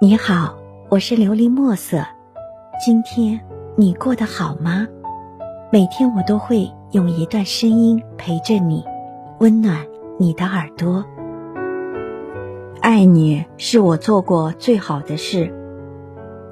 [0.00, 0.56] 你好，
[0.90, 2.06] 我是琉璃墨色。
[2.86, 3.40] 今天
[3.74, 4.86] 你过得好吗？
[5.72, 8.84] 每天我都会用一段声音陪着你，
[9.40, 9.84] 温暖
[10.16, 11.04] 你的耳朵。
[12.80, 15.52] 爱你是我做过最好的事。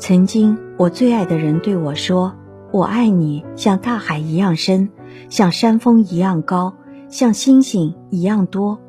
[0.01, 2.35] 曾经我最爱的人对我说
[2.75, 4.91] ：“我爱你，像大海一样深，
[5.29, 6.75] 像山峰一样高，
[7.09, 8.81] 像星星一样多。”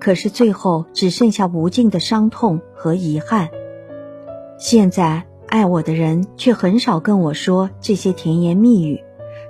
[0.00, 3.50] 可是最后只剩下无尽的伤痛和遗憾。
[4.60, 9.02] 现在爱我的人却很少跟我说这些甜言蜜语，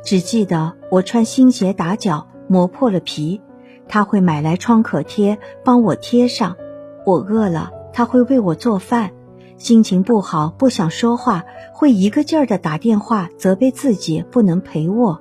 [0.05, 3.41] 只记得我穿新鞋打脚磨破了皮，
[3.89, 6.53] 他会买来创可贴帮我贴上；
[7.05, 9.09] 我饿了，他会为我做饭；
[9.57, 11.43] 心情不好不想说话，
[11.75, 15.21] 会一个劲儿的打电话责备自己不能陪我。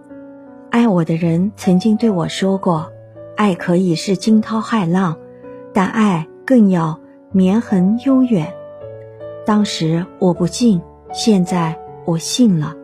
[0.70, 2.92] 爱我的人曾经对我说过，
[3.36, 5.18] 爱可以是惊涛骇浪，
[5.74, 7.00] 但爱更要
[7.32, 8.54] 绵恒悠远。
[9.46, 12.76] 当时我不信，现在我信了。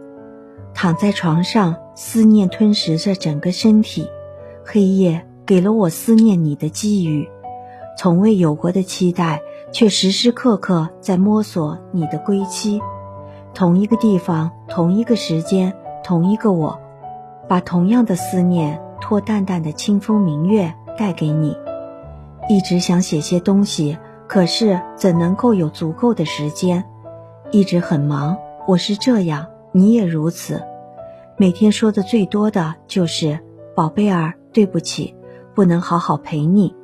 [0.73, 4.09] 躺在床上，思念吞噬着整个身体，
[4.66, 7.30] 黑夜给了我思念你的机遇，
[7.97, 12.81] 从未有过的期待，却时时刻刻在摸索你的归期。
[13.53, 16.80] 同一个地方，同一个时间，同一个我，
[17.47, 21.56] 把同样的思念托淡淡的清风明月带给你。
[22.50, 23.97] 一直想写些东西。
[24.36, 26.83] 可是怎能够有足够的时间？
[27.52, 28.36] 一直很忙，
[28.67, 30.61] 我是这样，你也如此。
[31.38, 33.39] 每天说的最多的就是
[33.78, 35.16] “宝贝儿，对不起，
[35.53, 36.75] 不能好好陪你。”“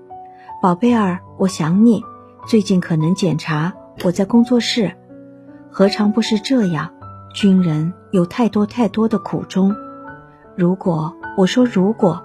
[0.63, 2.01] 宝贝儿，我想你。”
[2.47, 3.73] 最近可能检查，
[4.05, 4.95] 我在工作室。
[5.69, 6.93] 何尝不是这样？
[7.35, 9.75] 军人有太多太多的苦衷。
[10.55, 12.23] 如果我说如果，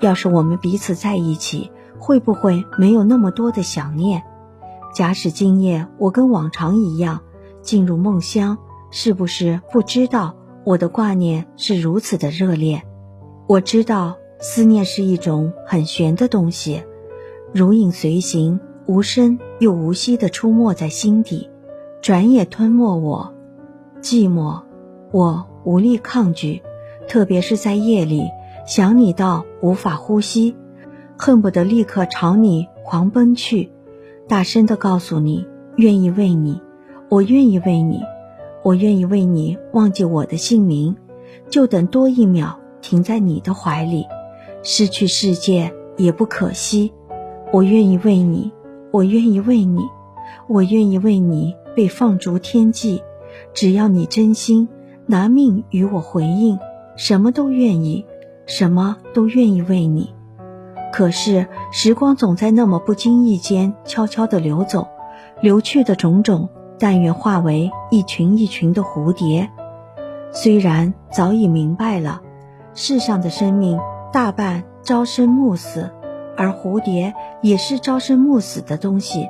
[0.00, 4.24] 要是我们彼此在一起，会不会没有那么多的想念？
[4.94, 7.22] 假使今夜我跟往常一样
[7.62, 8.58] 进入梦乡，
[8.92, 12.82] 是不是不知道我的挂念是如此的热烈？
[13.48, 16.84] 我知道思念是一种很玄的东西，
[17.52, 21.50] 如影随形，无声又无息地出没在心底，
[22.00, 23.34] 转眼吞没我。
[24.00, 24.62] 寂寞，
[25.10, 26.62] 我无力抗拒，
[27.08, 28.28] 特别是在夜里，
[28.64, 30.54] 想你到无法呼吸，
[31.18, 33.72] 恨不得立刻朝你狂奔去。
[34.26, 35.46] 大声的告诉你，
[35.76, 36.58] 愿意为你，
[37.10, 38.00] 我愿意为你，
[38.62, 40.96] 我愿意为你忘记我的姓名，
[41.50, 44.06] 就等多一秒停在你的怀里，
[44.62, 46.90] 失去世界也不可惜。
[47.52, 48.50] 我愿意为你，
[48.90, 49.82] 我愿意为你，
[50.48, 53.02] 我愿意为你被放逐天际，
[53.52, 54.66] 只要你真心
[55.04, 56.58] 拿命与我回应，
[56.96, 58.06] 什么都愿意，
[58.46, 60.14] 什么都愿意为你。
[60.94, 64.86] 可是时光总在那么不经意间悄悄地流走，
[65.40, 69.50] 流去的种种，但愿化为一群一群的蝴蝶。
[70.30, 72.22] 虽然早已明白了，
[72.74, 73.80] 世上的生命
[74.12, 75.90] 大半朝生暮死，
[76.36, 77.12] 而蝴蝶
[77.42, 79.28] 也是朝生暮死的东西，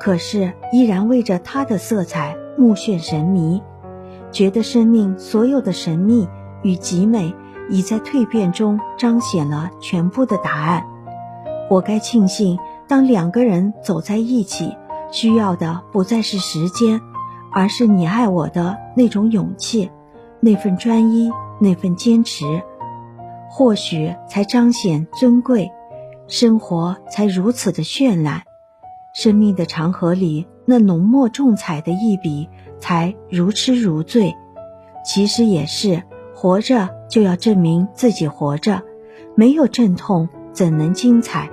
[0.00, 3.62] 可是依然为着它的色彩目眩神迷，
[4.32, 6.26] 觉得生命所有的神秘
[6.64, 7.32] 与极美，
[7.70, 10.84] 已在蜕变中彰显了全部的答案。
[11.70, 14.76] 我该庆幸，当两个人走在一起，
[15.10, 17.00] 需要的不再是时间，
[17.52, 19.90] 而是你爱我的那种勇气，
[20.40, 22.62] 那份专一，那份坚持，
[23.48, 25.70] 或许才彰显尊贵，
[26.26, 28.42] 生活才如此的绚烂，
[29.14, 32.48] 生命的长河里那浓墨重彩的一笔
[32.78, 34.34] 才如痴如醉。
[35.04, 36.02] 其实也是，
[36.34, 38.82] 活着就要证明自己活着，
[39.34, 41.50] 没有阵痛怎能精彩？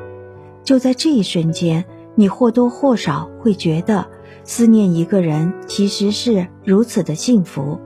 [0.64, 1.86] 就在这一瞬间，
[2.16, 4.08] 你或多或少会觉得
[4.44, 7.80] 思念一个人其实是如此的幸福。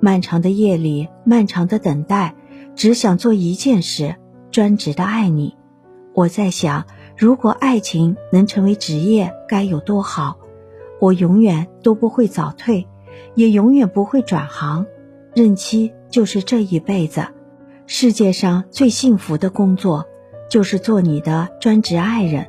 [0.00, 2.34] 漫长的夜里，漫长的等待，
[2.74, 4.16] 只想做一件事，
[4.50, 5.56] 专职的爱你。
[6.14, 10.38] 我在想，如果爱情能成为职业，该有多好。
[11.00, 12.86] 我永远都不会早退，
[13.34, 14.86] 也永远不会转行。
[15.34, 17.28] 任期就是这一辈子，
[17.86, 20.06] 世界上最幸福的工作。
[20.50, 22.48] 就是做你的专职爱人，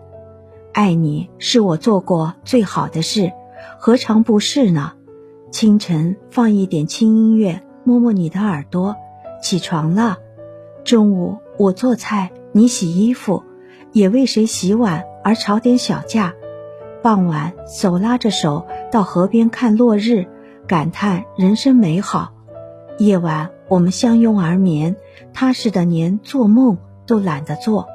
[0.73, 3.31] 爱你是我做过最好的事，
[3.77, 4.93] 何尝不是呢？
[5.51, 8.95] 清晨放一点轻音乐，摸摸你的耳朵，
[9.43, 10.17] 起床了。
[10.83, 13.43] 中午我做菜，你洗衣服，
[13.91, 16.33] 也为谁洗碗而吵点小架。
[17.03, 20.25] 傍晚手拉着手到河边看落日，
[20.65, 22.33] 感叹人生美好。
[22.97, 24.95] 夜晚我们相拥而眠，
[25.33, 26.79] 踏实的连做梦
[27.11, 27.89] 都懒得做。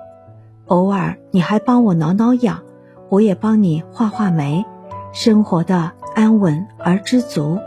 [0.66, 2.62] 偶尔你还帮我挠挠痒，
[3.08, 4.62] 我也帮你画画眉。
[5.14, 7.58] 生活的安稳而知足。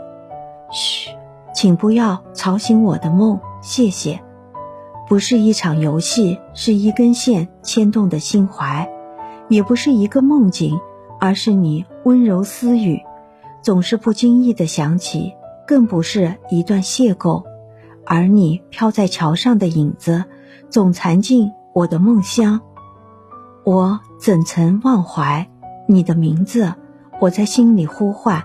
[0.70, 1.10] 嘘，
[1.52, 4.20] 请不要吵醒我的梦，谢谢。
[5.08, 8.86] 不是一场游戏，是一根线牵动的心怀；
[9.48, 10.78] 也不是一个梦境，
[11.18, 13.02] 而是你温柔私语，
[13.60, 15.32] 总是不经意的想起；
[15.66, 17.42] 更不是一段邂逅，
[18.06, 20.26] 而你飘在桥上的影子，
[20.68, 22.60] 总藏进我的梦乡。
[23.64, 25.48] 我怎曾忘怀
[25.86, 26.74] 你的名字？
[27.20, 28.44] 我在心里呼唤，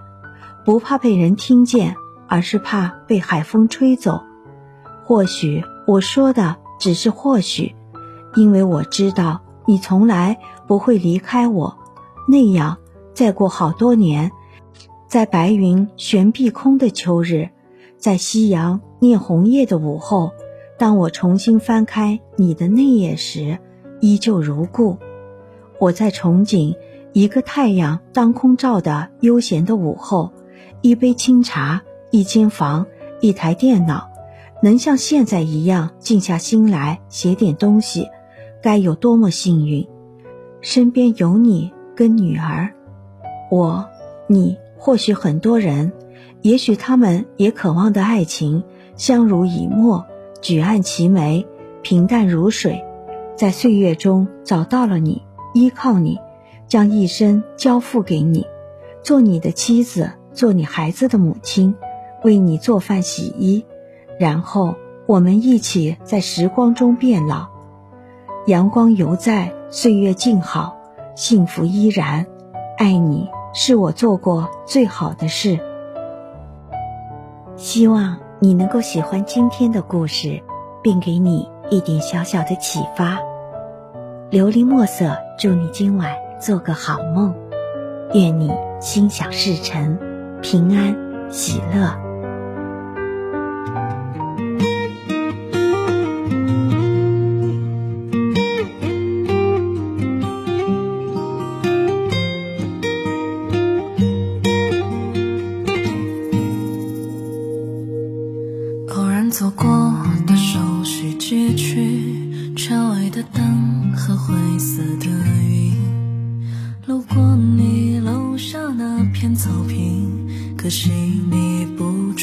[0.66, 1.96] 不怕被人听见，
[2.28, 4.22] 而是怕被海风吹走。
[5.04, 5.64] 或许。
[5.88, 7.76] 我说的只是或许，
[8.34, 11.78] 因为我知道你从来不会离开我。
[12.28, 12.78] 那样，
[13.14, 14.32] 再过好多年，
[15.08, 17.50] 在白云悬碧空的秋日，
[18.00, 20.32] 在夕阳念红叶的午后，
[20.78, 23.60] 当我重新翻开你的内页时，
[24.02, 24.98] 依旧如故。
[25.80, 26.76] 我在憧憬
[27.14, 30.32] 一个太阳当空照的悠闲的午后，
[30.82, 31.82] 一杯清茶，
[32.12, 32.86] 一间房，
[33.22, 34.10] 一台电脑。
[34.62, 38.08] 能像现在一样静下心来写点东西，
[38.62, 39.88] 该有多么幸运！
[40.62, 42.74] 身边有你跟女儿，
[43.52, 43.88] 我、
[44.28, 45.92] 你，或许很多人，
[46.42, 48.64] 也许他们也渴望的爱情，
[48.96, 50.06] 相濡以沫，
[50.46, 51.48] 举案齐眉，
[51.82, 52.86] 平淡如水，
[53.36, 55.24] 在岁月中找到了你，
[55.56, 56.20] 依靠你，
[56.68, 58.46] 将一生交付给你，
[59.02, 61.74] 做你的妻子，做你孩子的母亲，
[62.24, 63.66] 为你做饭洗衣。
[64.20, 64.76] 然后
[65.08, 67.48] 我们一起在时光中变老，
[68.46, 70.78] 阳光犹在，岁月静好，
[71.16, 72.28] 幸福依然。
[72.78, 75.60] 爱你是我做过最好的事。
[77.56, 80.40] 希望你能够喜欢今天的故事，
[80.84, 83.18] 并给你一点小小的启发。
[84.30, 87.34] 琉璃墨色，祝你今晚做个好梦，
[88.14, 89.98] 愿你心想事成，
[90.44, 90.96] 平安
[91.32, 92.05] 喜乐。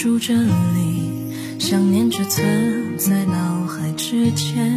[0.03, 4.77] 住这里，想念只存在脑海之间，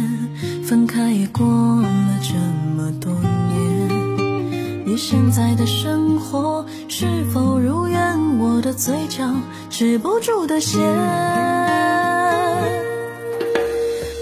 [0.62, 1.44] 分开也过
[1.82, 1.88] 了
[2.22, 2.34] 这
[2.76, 3.10] 么多
[3.50, 8.38] 年，你现在的生活是否如愿？
[8.38, 9.28] 我的嘴角
[9.68, 10.80] 止不住的咸。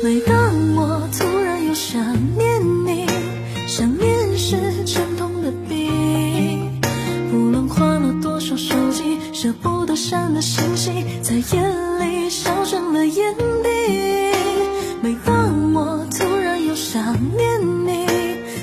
[0.03, 0.35] 每当
[0.75, 2.01] 我突然又想
[2.35, 3.07] 念你，
[3.69, 4.57] 想念是
[4.87, 6.81] 沉痛的病，
[7.31, 11.63] 不论换了多少手机，舍不得删的星星，在夜
[12.01, 14.35] 里烧成了眼底。
[15.01, 18.05] 每当我突然又想念你，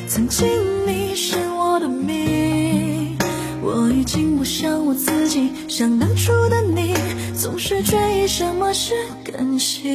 [0.10, 0.46] 曾经
[0.86, 3.18] 你是我的命，
[3.64, 6.94] 我已经不像我自己，像当初的你，
[7.34, 8.94] 总是追忆什么是
[9.24, 9.90] 感情。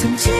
[0.00, 0.39] 曾经